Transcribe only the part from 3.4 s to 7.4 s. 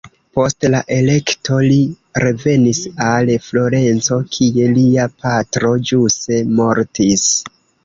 Florenco, kie lia patro ĵuse mortis.